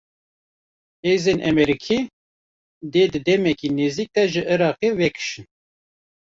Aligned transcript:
Hêzên 1.05 1.39
Emerîkî, 1.49 1.99
dê 2.93 3.03
di 3.13 3.19
demeke 3.25 3.69
nêzik 3.77 4.09
de 4.15 4.23
ji 4.31 4.41
Iraqê 4.53 4.89
vekişin 4.99 5.45